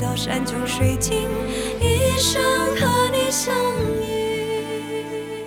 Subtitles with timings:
[0.00, 1.22] 到山穷水尽，
[1.80, 2.40] 一生
[2.76, 3.52] 和你相
[4.00, 5.42] 依。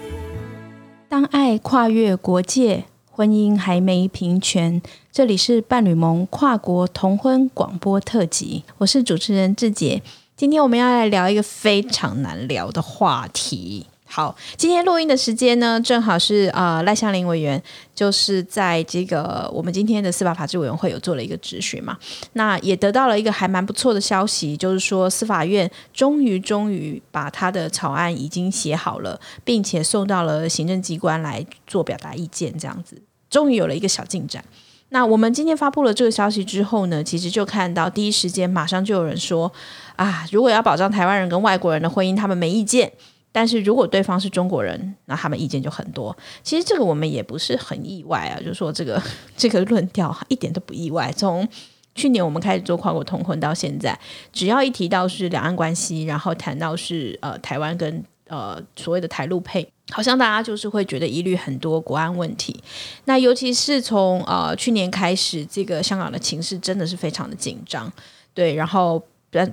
[1.08, 4.82] 当爱跨越国界，婚姻还没平权。
[5.10, 10.02] 这里是伴侣盟跨国同婚广播特辑，我是主持人志杰。
[10.36, 13.88] 今天我们要来聊一个非常难聊的话题。
[14.14, 17.64] 好，今天录音的时间呢，正好是呃赖香林委员
[17.96, 21.98] 就是在这个我们今天的司法法制委员会有做了一个质询嘛，
[22.34, 34.44] 那也得到了一个还蛮不错的消息，就是说司法院终于终于把他的草案已经写好了，并且送到了行政机关来做表达意见，这样子终于有了一个小进展。
[34.90, 39.50] 那我们今天发布了这个消息之后呢，其实就看到第一时间马上就有人说
[39.96, 42.92] 啊，如果要保障台湾人跟外国人的婚姻，他们没意见。
[43.34, 46.16] 但是如果对方是中国人，那他们意见就很多。
[46.44, 49.02] 其实这个我们也不是很意外啊，就是说这个
[49.38, 51.10] 这个论调一点都不意外。
[51.14, 51.48] 从
[51.96, 53.98] 去年我们开始做跨国通婚到现在，
[54.34, 62.62] 只要一提到是两岸关系，然后谈到是呃台湾跟呃所谓的台陆配，好像大家就是会觉得疑虑很多国安问题。
[63.06, 67.92] 那尤其是从呃去年开始，这个香港的情势真的是非常的紧张，
[68.34, 69.02] 对，然后。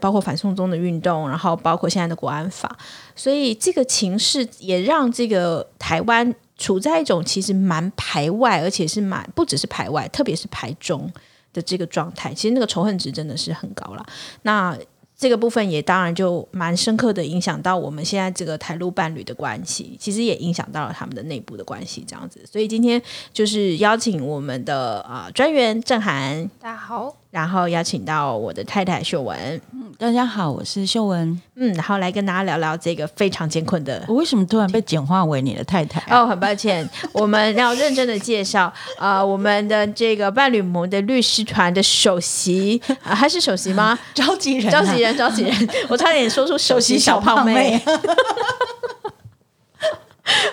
[0.00, 2.76] 包括反送中的运动，然后包括现在的国安法，
[3.14, 11.10] 所以这个情势也让这个台湾处在一种其实蛮排外，而且是蛮不只是排外，特别是排中
[11.52, 12.34] 的这个状态。
[12.34, 14.04] 其实那个仇恨值真的是很高了。
[14.42, 14.76] 那
[15.18, 22.40] 这个部分也当然就蛮深刻的影响到我们现在这个台陆伴侣的关系，其实也影响到了他们的内部的关系，这样子。
[22.50, 23.02] 所以今天
[23.32, 27.16] 就是邀请我们的啊专员郑涵，大家好。
[27.30, 29.36] 然后邀请到我的太太秀文，
[29.74, 34.02] 嗯，大家好，我是秀文，嗯，然后来跟大家聊聊这个非常艰困的。
[34.08, 36.00] 我为什么突然被简化为你的太太？
[36.10, 43.98] 哦，很抱歉，我们要认真的介绍啊，我们的这个伴侣盟的律师团的首席啊，还是首席吗？
[44.14, 47.80] 召集人，召集人，召集人， 我差点说出首席小胖妹。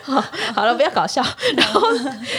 [0.01, 0.21] 好，
[0.53, 1.21] 好了，不要搞笑。
[1.57, 1.81] 然后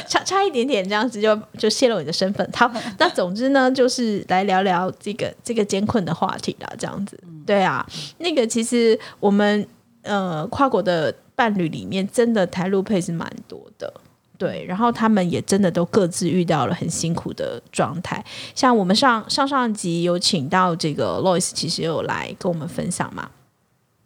[0.09, 2.49] 差差一点点这样子就就泄露你的身份。
[2.55, 6.73] 好，那总之呢，就是来聊聊这个这个艰困的话题啦。
[6.79, 7.87] 这样子，对啊，
[8.19, 9.67] 那个其实我们
[10.03, 13.93] 呃跨国的伴侣里面，真的台路配是蛮多的。
[14.39, 18.25] 对，然后他们也真的都各自遇到了很辛苦的状态。
[18.55, 23.31] 像我们上上上集有请到这个 Lois，其实有来跟我们分享嘛。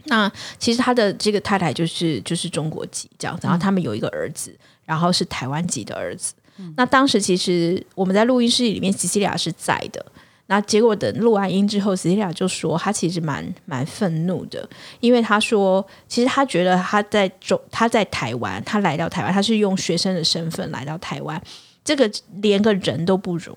[0.04, 6.32] 那其实他的这个太太就是就是中国籍这样子，然后他们有一个儿子，然后是台湾籍的儿子。
[6.76, 10.04] 那当时其实我们在录音室里面，西西利亚是在的。
[10.50, 14.68] 那结果等录完音之后，西西利亚就说他其实蛮蛮愤怒的，
[14.98, 21.40] 因为他说其实他觉得他在中他在台湾，他来到台湾，他是用学生的身份来到台湾，
[21.84, 22.10] 这个
[22.42, 23.56] 连个人都不如。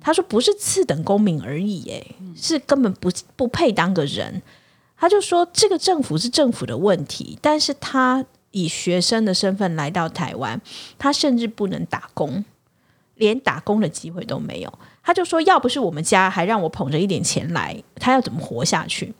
[0.00, 4.40] 他说不是次等公民而已，诶，是根本不不配当个人。
[4.96, 10.60] 他就说，这个政府是政府的问题，但是他以学生的身份来到台湾，
[10.98, 12.44] 他甚至不能打工，
[13.18, 14.78] 连打工的机会都没有。
[15.02, 19.12] 他就说，要不是我们家还让我捧着一点钱来，他要怎么活下去？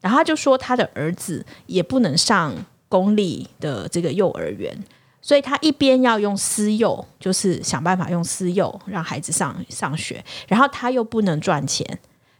[0.00, 2.54] 然后他就说，他的儿子也不能上
[2.88, 4.76] 公立的这个幼儿园，
[5.20, 11.86] 所以他一边要用私幼，就是想办法用私幼让孩子上上学，然后他又不能赚钱。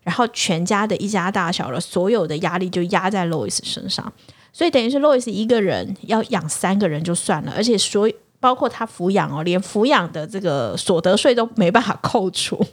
[0.03, 4.13] 然后全家的一家大小的所有的压力就压在 Louis 身上，
[4.53, 8.09] 所以等于是 Louis 一个人要养三个人就算了，而且所
[8.47, 12.65] 包括他抚养哦，连抚养的这个所得税都没办法扣除。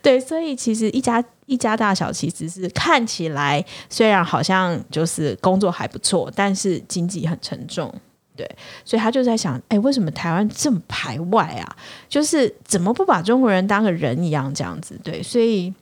[0.00, 7.92] 对，所以其实一家一家大小其实是看起来虽然好像就是工作还不错，但是经济很沉重。
[8.34, 8.48] 对，
[8.82, 11.76] 所以他就在想，哎，为什么台湾这么排外啊？
[12.08, 14.98] 就是怎么不把中国人当个人一样这样子？
[15.04, 15.74] 对，所以。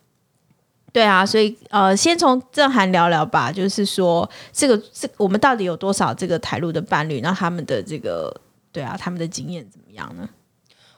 [0.92, 7.22] 对啊，所以呃，先从郑涵聊聊吧，就是说这个这我们到底有多少这个台陆的伴侣？
[7.22, 8.30] 那他们的这个
[8.72, 10.28] 对啊，他们的经验怎么样呢？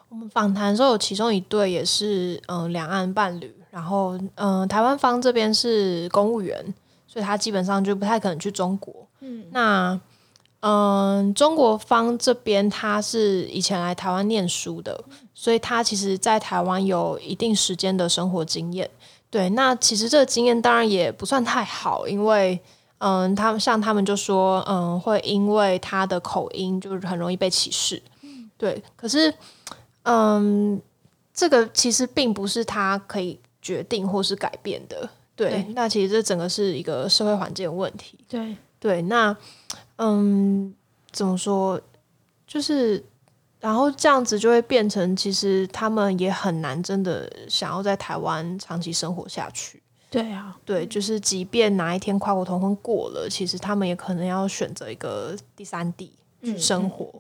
[0.09, 6.73] 我们访谈的时候，有其中一对也是嗯两岸伴侣，然后嗯台湾方这边是公务员，
[7.09, 8.95] 所以他基本上就不太可能去中国。
[9.21, 10.01] 嗯，那
[10.61, 15.03] 嗯中国方这边他是以前来台湾念书的，
[15.35, 18.89] 所以他其实在台湾有一定时间的生活经验。
[19.31, 22.61] 对，那其实这个经验当然也不算太好，因为，
[22.99, 28.03] 嗯，他们像他们就说，嗯，会因为他的口音就是很容易被歧视。
[28.57, 29.33] 对，可是，
[30.05, 30.81] 嗯，
[31.33, 35.09] 这个其实并不是他可以决定或是改变的。
[35.37, 38.19] 对，那其实这整个是一个社会环境问题。
[38.29, 39.37] 对，对，那，
[39.97, 40.75] 嗯，
[41.13, 41.81] 怎么说，
[42.47, 43.05] 就是。
[43.61, 49.83] 然后这样子就会变成，其实他们也很难真的想要在台湾长期生活下去。
[50.23, 56.13] 对啊，对，就是即便哪一天跨国同婚过了，其实他们也可能要选择一个第三地
[56.43, 57.11] 去生活，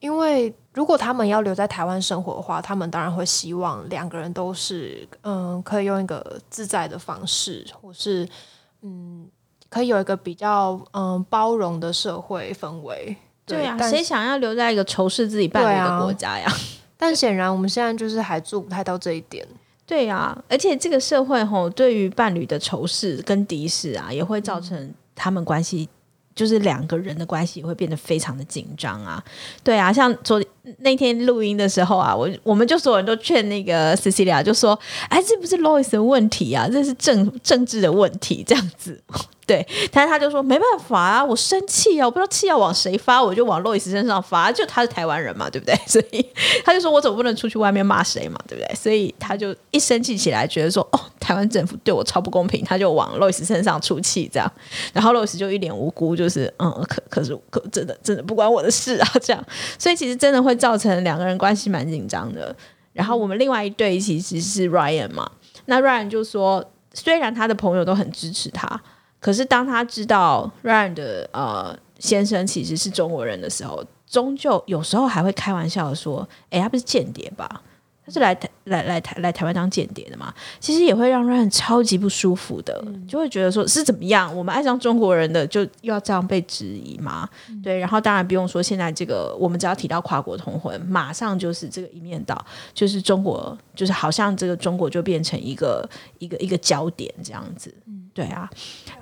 [0.00, 8.28] 因为如果他们要留在台湾生活的话，他们当然会希望两个人都是嗯，可以用一个自在的方式，或是
[8.82, 9.26] 嗯，
[9.68, 13.16] 可以有一个比较嗯包容的社会氛围。
[13.44, 16.52] 对啊，谁想要留在一个仇视自己伴侣的国家呀？
[16.98, 19.46] 但显然我们现在就是还做不太到这一点。
[19.86, 25.88] 对啊，而且这个社会吼，对于伴侣的仇视跟敌视啊，也会造成他们关系。
[26.34, 29.24] 就是两个人的关系也会变得非常的紧张啊，
[29.64, 30.38] 对啊，像昨
[30.78, 34.78] 那天录音的时候啊，我我们就所有人都劝那个 Cecilia 就说，
[35.08, 39.00] 哎，这不是 Lois 的问题啊，这是政政治的问题，这样子。
[39.46, 45.72] 对，但是他就说没办法啊，我生气啊，我不知道气要往谁发，我就往 Lois 身上发，就他是台湾人嘛，对不对？
[45.86, 46.26] 所以
[46.64, 48.74] 他就说我总不能出去外面骂谁嘛，对不对？
[48.74, 54.52] 所以他就一生气起来，觉得说哦，台湾政府对我超不公平，他就往 Lois 身上出气，这样，
[54.92, 59.40] 然后 Lois 就一脸无辜，就是嗯，可可是可真的真的不关我的事啊，这样，
[59.78, 62.54] 所以其实真的会造成两个人关系蛮紧张的。
[62.92, 65.30] 然后我们另外一对其实是 Ryan 嘛，
[65.66, 66.64] 那 Ryan 就说，
[66.94, 68.80] 虽然他的朋友都很支持他。
[69.18, 77.62] 可是当他知道 Ryan 的呃先生其实是中国人的时候，终究有时候还会开玩笑说：“哎，他不是间谍吧？
[78.06, 84.34] 他是来台来来台来台湾当间谍的嘛？”其实也会让 Ryan 超级不舒服的，就会觉得说是怎么样？
[84.34, 87.28] 我们爱上中国人的就又要这样被质疑吗？
[87.62, 92.42] 对，然后当然不用说，现在这个我们只要提到跨国通婚，马上就是这个一面倒，
[92.72, 95.88] 就是中国，就是好像这个中国就变成一个
[96.18, 97.74] 一个一个焦点这样子。
[97.86, 98.48] 嗯对啊，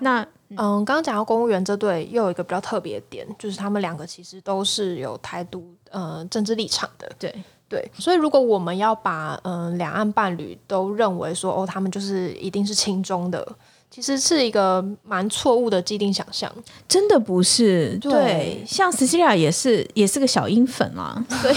[0.00, 7.08] 那嗯，刚刚讲到公务员这对，又有一个比较特别的点，就是他们两个其实都是有台独呃政治立场的。
[7.16, 7.32] 对
[7.74, 13.44] 对，所以如果我们要把嗯、呃两岸伴侣都认为说哦，他们就是一定是亲中的，
[13.90, 16.48] 其实是一个蛮错误的既定想象。
[16.88, 17.98] 真的不是。
[18.00, 18.12] 对。
[18.12, 21.56] 对，像 Cecilia 也是也是个小英粉啊，所以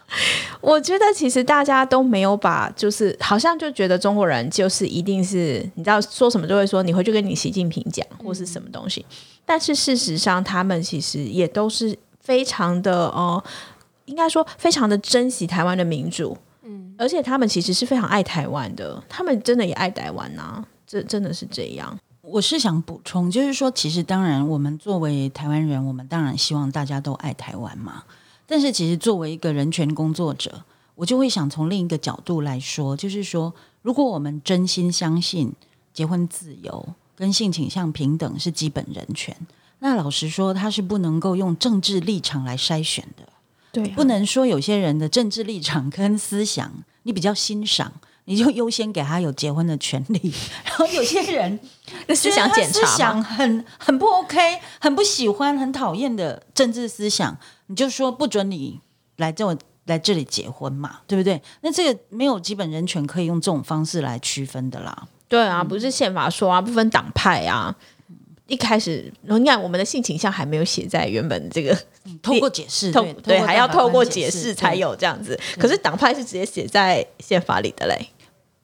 [0.62, 9.04] 我觉得其实大家都没有把，就是好像就觉得中国人就是一定是你知道说什么就会说你回去跟你习近平讲或是什么东西，
[9.44, 13.44] 但是事实上他们其实也都是非常的呃，
[14.10, 21.96] 应该说非常的珍惜台湾的民主，嗯，而且他们其实是非常爱台湾的，他们真的也爱台湾呐、这真的是这样。
[22.22, 28.02] 我是想补充，就是说，其实当然，我们作为台湾人，我们当然希望大家都爱台湾嘛。
[28.46, 30.62] 但是，其实作为一个人权工作者，
[30.96, 35.52] 我就会想从另一个角度来说，就是说，如果我们真心相信
[35.94, 39.36] 结婚自由跟性倾向平等是基本人权，
[39.78, 43.24] 那老实说，它是不能够用政治立场来筛选的。
[43.72, 46.72] 对、啊不能说有些人的政治立场跟思想
[47.04, 47.92] 你比较欣赏，
[48.24, 50.34] 你就优先给他有结婚的权利，
[50.64, 51.58] 然后有些人
[52.08, 54.38] 那思想检思查嘛想很很不 OK，
[54.80, 57.36] 很不喜欢、很讨厌的政治思想，
[57.66, 58.80] 你就说不准你
[59.16, 59.56] 来这我
[59.86, 61.40] 来这里结婚嘛，对不对？
[61.62, 65.08] 那这个没有基本人权可以用这种方式来区分的啦。
[65.28, 67.74] 对啊，不是宪法说啊，不分党派啊。
[68.46, 71.76] 一开始，你看我们的性倾向还没有写在原本这个
[72.22, 75.38] 透过解释，透对对，还要透过解解释释才有这样子。
[75.58, 78.08] 可是党派是直接写在宪法里的嘞，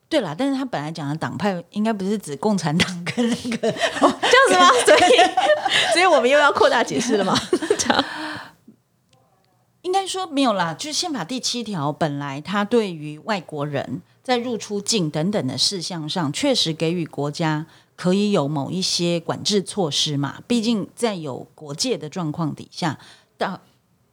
[0.08, 3.68] 对啦，但是他本来讲的党派应该不是指共产党跟那个
[4.00, 4.70] 哦这样子吗？
[4.86, 7.36] 所以，所以我们又要扩大解释了吗？
[7.78, 8.04] 这样
[9.82, 17.64] 应该说没有啦，就是宪法第七条本来它对于外国人在入出境等等的事项上，确实给予国家
[17.94, 20.42] 可以有某一些管制措施嘛。
[20.48, 22.98] 毕竟在有国界的状况底下，
[23.36, 23.60] 大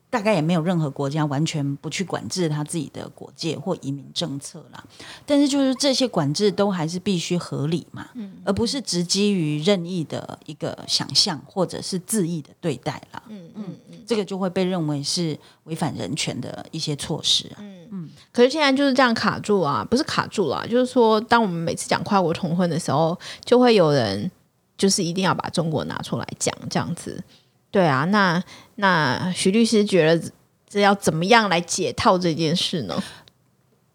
[0.09, 4.83] 大概也没有任何国家完全不去管制他自己的国界或移民政策啦。
[5.25, 8.07] 但是就是这些管制都还是必须合理嘛，
[8.45, 13.23] 而不是直基于任意的一个想象或者是恣意的对待啦。
[13.27, 17.63] 嗯嗯嗯，这个就会被认为是违反人权的一些措施啊。
[18.31, 24.29] 可是现在就是这样卡住啊，不是卡住啊，就是说，当我们每次讲跨国同婚的时候，就会有人
[24.77, 27.23] 就是一定要把中国拿出来讲，这样子。
[27.73, 28.43] 对啊，那
[28.75, 30.31] 那徐律师觉得
[30.69, 33.01] 这要怎么样来解套这件事呢？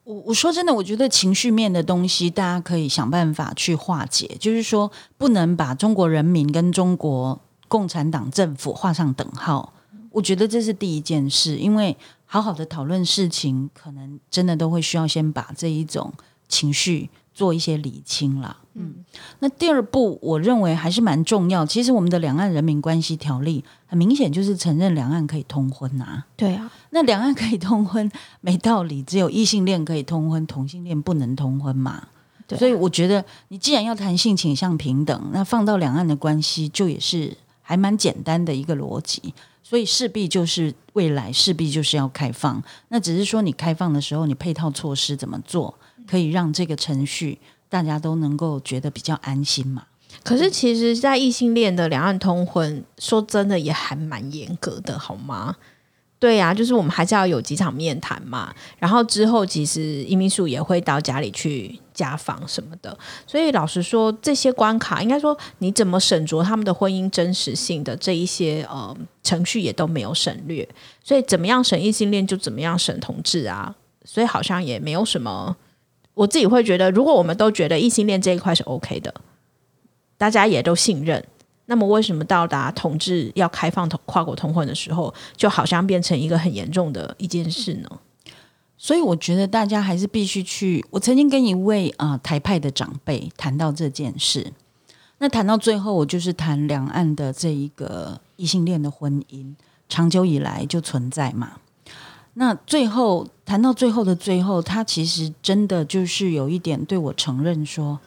[0.03, 4.37] 我我说真的，我觉得情绪面的东西，大家可以想办法去化解。
[4.41, 9.73] 就是说，不能把中国人民跟中国共产党政府画上等号。
[10.11, 16.13] 我觉得这是第一件事，因为好好的讨论事情，可能真的都会需要先把这一种
[16.49, 17.09] 情绪
[17.39, 18.57] 做一些理清啦。
[18.75, 18.97] 嗯，
[19.39, 21.65] 那第二步，我认为还是蛮重要。
[21.65, 26.27] 其实我们的两岸人民关系条例很明显就是承认两岸可以通婚啊。
[26.37, 32.09] 对啊，那两岸可以通婚，没道理，只有异性恋可以通婚，同性恋不能通婚嘛？
[32.49, 39.33] 对啊所以我觉得，你既然要谈性倾向平等，那放到两岸的关系，就也是还蛮简单的一个逻辑。
[39.63, 45.75] 所以势必就是未来势必就是要开放，那只是说你开放的时候，你配套措施怎么做，
[46.09, 47.39] 可以让这个程序
[47.69, 49.85] 大家都能够觉得比较安心嘛？
[50.25, 55.57] 可是其实，在异性恋的两岸通婚，说真的也还蛮严格的，好吗？
[56.21, 70.69] 对呀、就是我们还是要有几场面谈嘛，然后之后其实移民署也会到家里去家访什么的，所以老实说，这些关卡应该说你怎么审酌他们的婚姻真实性的这一些呃程序也都没有省略，
[71.05, 73.73] 所以怎么样审异性恋就怎么样审同志啊，
[74.05, 75.57] 所以好像也没有什么，
[76.19, 79.15] 我自己会觉得，如果我们都觉得异性恋这一块是 OK 的，
[80.17, 81.25] 大家也都信任。
[81.67, 87.89] 那么，为什么到达同志要开放同跨国通婚的时候，就好像变成一个很严重的一件事呢？
[88.77, 90.85] 所以我觉得大家还是必须去。
[90.91, 94.53] 我曾经跟一位啊、台派的长辈谈到这件事，
[95.19, 99.55] 那谈到最后，我就是谈两岸的这一个异性恋的婚姻，
[99.89, 101.59] 长久以来就存在嘛。
[102.41, 107.99] 那最后谈到最后的最后，他其实真的就是有一点对我承认说：“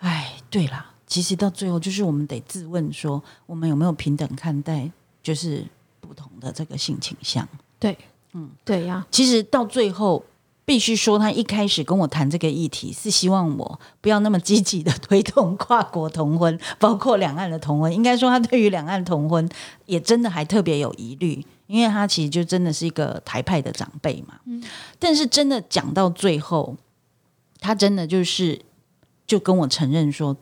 [0.00, 4.90] 哎，对啦，其实到最后就是我们得自问说，我们有没有平等看待
[5.22, 5.62] 就是
[6.00, 7.46] 不同的这个性倾向。”
[7.78, 7.98] 对，
[8.32, 10.24] 嗯，对呀、其实到最后，
[10.64, 17.92] 必须说，他一开始跟我谈这个议题，是希望我不要那么积极的推动跨国同婚，包括两岸的同婚。
[17.92, 19.46] 应该说，他对于两岸同婚
[19.84, 24.40] 也真的还特别有疑虑，因为他其实就真的是一个台派的长辈嘛。
[24.98, 26.76] 但是真的讲到最后，
[27.60, 28.60] 他真的就是
[29.26, 30.36] 就跟我承认说。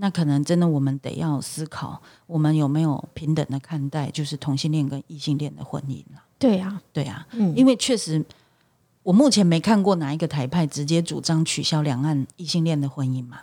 [0.00, 6.22] 那可能真的，我们得要思考，我们有没有平等的看待，就是同性恋跟异性恋的婚姻了。
[6.38, 8.24] 对呀、对啊，嗯因为确实，
[9.02, 13.40] 我目前没看过哪一个台派直接主张取消两岸异性恋的婚姻嘛。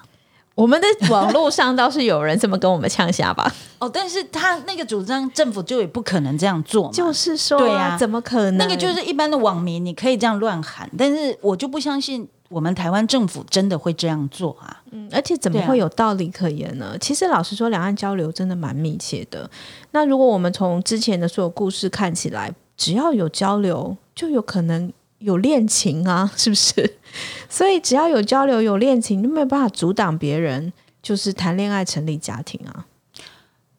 [0.55, 3.53] 我们的网络上倒是有人这么跟我们呛下吧？
[3.77, 6.91] 哦，但是他那个主张，政府就也不可能这样做嘛。
[6.93, 8.57] 就是说、对啊怎么可能？
[8.57, 14.81] 那个就是一般的网民，你可以这样乱喊，但是我就不相信我们台湾政府真的会这样做啊。
[14.91, 16.95] 嗯，而且怎么会有道理可言呢？
[17.01, 19.49] 其实老实说，两岸交流真的蛮密切的。
[19.91, 26.97] 那如果我们从之前的所有故事看起来，只要有交流，就有可能有恋情啊，是不是？
[27.49, 32.85] 所以只要有交流、有恋情，就没有办法阻挡别人就是谈恋爱、成立家庭啊。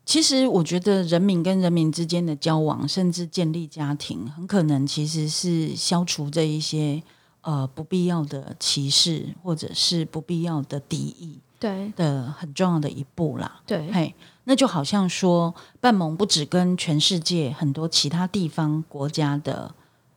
[0.05, 7.03] 其实我觉得人民跟人民之间的交往，甚至建立家庭，很可能其实是消除这一些
[7.41, 13.61] 呃不必要的歧视，或者是不必要的敌意对的很重要的一步啦。
[13.67, 14.15] 对嘿，
[14.45, 19.75] 那就好像说，半盟不止跟全世界很多其他地方国家的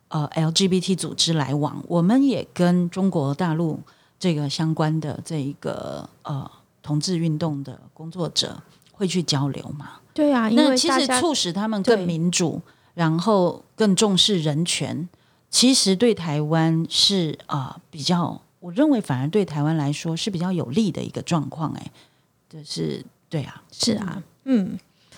[0.10, 3.80] 呃 LGBT 组织来往，我们也跟中国大陆
[4.20, 6.50] 这个相关的这一个呃
[6.84, 8.62] 同志运动的工作者
[8.92, 9.94] 会去交流嘛。
[10.14, 12.62] 对啊，因那其实促使他们更民主，
[12.94, 15.08] 然后更重视人权，
[15.50, 21.72] 其实对台湾是啊、呃比较，我认为反而对台湾来说是比较有利的一个状况。
[21.74, 21.92] 哎，
[22.50, 24.78] 就是对啊，是啊，嗯，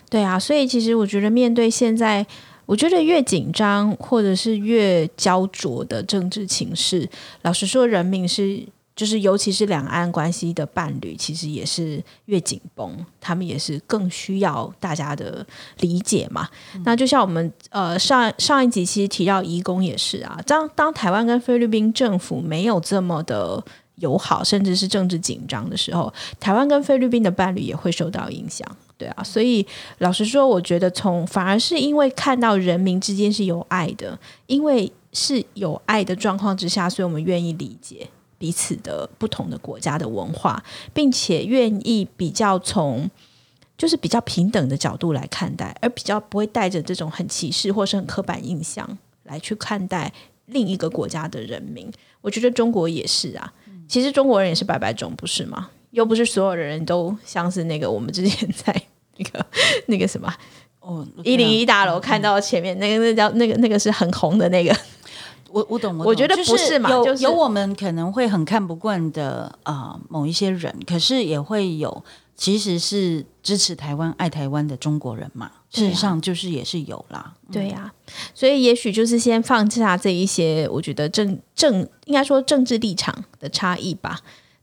[0.10, 2.27] 对啊，所以其实我觉得面对现在，
[2.72, 7.06] 我觉得越紧张或者是越焦灼的政治情势，
[7.42, 15.46] 老实说，人民是就是尤其是两岸关系的伴侣，其实也是越紧绷，他们也是更需要大家的
[15.82, 16.48] 理解嘛。
[16.86, 23.62] 那就像我们呃上上一集其实提到移工也是啊，当当台湾跟菲律宾政府没有这么的。
[23.96, 28.68] 友好，甚至是政治紧张的时候，台湾跟菲律宾的伴侣也会受到影响，
[29.01, 29.65] 对啊，所以
[29.98, 43.10] 老实说，我觉得从反而是因为看到人民之间是有爱的，因为是有爱的状况之下，所以我们愿意理解彼此的不同的国家的文化，并且愿意比较从
[43.75, 48.88] 就是比较平等的角度来看待，而比较不会带着这种很歧视或是很刻板印象
[49.24, 50.13] 来去看待
[50.46, 51.91] 另一个国家的人民。
[52.22, 53.51] 我觉得中国也是啊，
[53.88, 55.72] 其实中国人也是百百种，不是吗？
[55.91, 58.81] 又不是所有的人都像是那个我们之前在
[59.17, 59.45] 那个
[59.88, 60.33] 那个什么
[60.79, 64.75] 哦，一零一大楼看到前面那个那叫那个那个是很红的那个，
[65.51, 72.03] 我我懂，我懂我觉得不是嘛有就是有我们可能会很看不惯的啊、呃某一些人，可是也会有
[72.36, 75.51] 其实是支持台湾、爱台湾的中国人嘛。
[75.69, 77.33] 事实上就是也是有啦。
[77.50, 77.93] 对呀、
[78.33, 84.19] 所以也许就是先放下这一些，我觉得政政应该说政治立场的差异吧。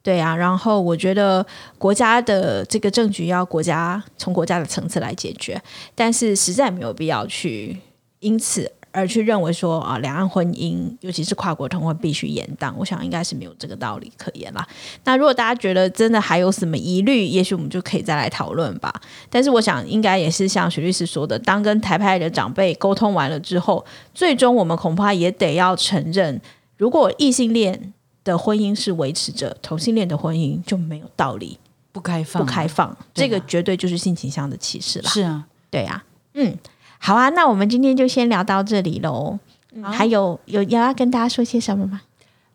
[0.08, 1.46] 对啊，然后我觉得
[1.76, 5.60] 国家的这个政局要国家从国家的层次来解决，
[5.94, 7.76] 但是实在没有必要去
[8.20, 14.66] 因此而去认为说啊，两岸婚姻尤其是跨国同婚必须严当，我想应该是没有这个道理可言啦。
[15.04, 18.90] 那如果大家觉得真的还有什么疑虑，也许我们就可以再来讨论吧。
[19.28, 23.84] 但是我想应该也是像徐律师说的，当跟台派的长辈沟通完了之后，
[24.14, 26.40] 最终我们恐怕也得要承认，
[26.78, 27.92] 如果异性恋
[28.24, 31.58] 的婚姻是维持着，同性恋的婚姻就没有道理
[31.92, 35.10] 不开放，不开放，这个绝对就是性倾向的歧视啦。
[35.10, 36.56] 是啊，对啊，嗯，
[36.98, 39.38] 好啊，那我们今天就先聊到这里喽。
[39.74, 42.00] 嗯还有有要要跟大家说些什么吗？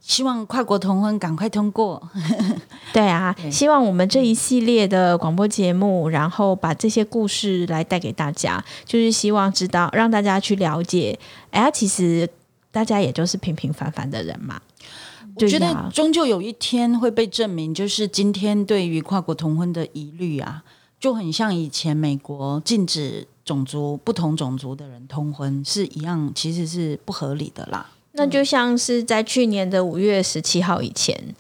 [0.02, 2.10] 希望跨国同婚赶快通过。
[2.92, 11.18] 对啊，对希望我们这一系列的广播节目，然后把这些故事来带给大家，就是希望知道让大家去了解，
[11.52, 12.28] 哎呀，其实
[12.72, 14.60] 大家也就是平平凡凡的人嘛。
[15.36, 20.64] 我觉得终究有一天会被证明，就是今天对于跨国同婚的疑虑啊，
[21.00, 27.90] 就很像以前美国禁止种族不同种族的人通婚是一样，其实是不合理的啦。
[28.14, 31.36] 那就像是在去年的五月十七号以前，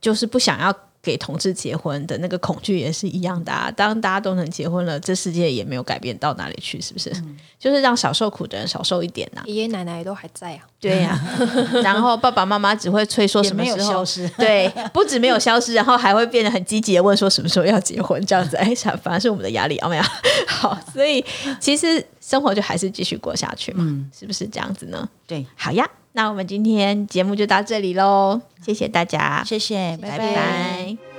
[0.00, 0.72] 就是不想要
[1.06, 3.70] 给同志结婚的那个恐惧也是一样的啊。
[3.70, 7.12] 当大家都能结婚了，这世界也没有改变到哪里去，是不是？
[7.60, 10.60] 就是让少受苦的人少受一点呐、爷爷奶奶都还在啊。
[10.80, 11.18] 对呀、
[11.82, 18.56] 然后爸爸妈妈只会催说什么时候消失 对，不止没有消失，然后还会变得很积极的问说什么时候要结婚这样子。
[18.56, 20.02] 哎，反而是我们的压力，有没有？
[20.46, 21.24] 好，所以
[21.60, 23.84] 其实生活就还是继续过下去嘛，
[24.16, 25.08] 是不是这样子呢？
[25.26, 30.34] 对，好呀，那我们今天节目就到这里喽，谢谢大家，谢谢，拜拜拜。
[30.34, 31.15] 拜